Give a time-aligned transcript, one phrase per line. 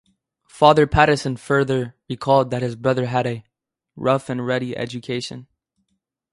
[0.47, 3.43] Father Patterson further recalled that his brother had a
[3.95, 5.45] "rough and ready education".